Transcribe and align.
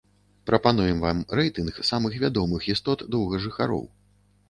Прапануем 0.49 1.03
вам 1.03 1.21
рэйтынг 1.41 1.79
самых 1.91 2.19
вядомых 2.25 2.61
істот-доўгажыхароў. 2.77 3.91